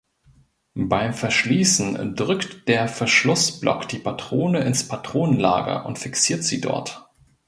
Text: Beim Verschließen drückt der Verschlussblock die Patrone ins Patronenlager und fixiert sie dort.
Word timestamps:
Beim 0.73 1.13
Verschließen 1.13 2.15
drückt 2.15 2.67
der 2.67 2.87
Verschlussblock 2.87 3.87
die 3.87 3.99
Patrone 3.99 4.61
ins 4.63 4.87
Patronenlager 4.87 5.85
und 5.85 5.99
fixiert 5.99 6.43
sie 6.43 6.59
dort. 6.59 7.07